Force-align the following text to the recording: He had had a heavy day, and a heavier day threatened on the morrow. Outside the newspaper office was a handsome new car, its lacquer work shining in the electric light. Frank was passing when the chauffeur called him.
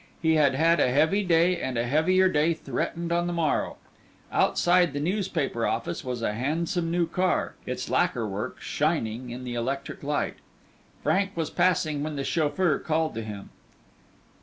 He 0.19 0.33
had 0.33 0.55
had 0.55 0.79
a 0.79 0.89
heavy 0.89 1.23
day, 1.23 1.61
and 1.61 1.77
a 1.77 1.85
heavier 1.85 2.27
day 2.27 2.55
threatened 2.55 3.11
on 3.11 3.27
the 3.27 3.33
morrow. 3.33 3.77
Outside 4.31 4.93
the 4.93 4.99
newspaper 4.99 5.67
office 5.67 6.03
was 6.03 6.23
a 6.23 6.33
handsome 6.33 6.89
new 6.89 7.05
car, 7.05 7.53
its 7.67 7.87
lacquer 7.87 8.27
work 8.27 8.59
shining 8.59 9.29
in 9.29 9.43
the 9.43 9.53
electric 9.53 10.01
light. 10.01 10.37
Frank 11.03 11.37
was 11.37 11.51
passing 11.51 12.01
when 12.01 12.15
the 12.15 12.23
chauffeur 12.23 12.79
called 12.79 13.15
him. 13.15 13.51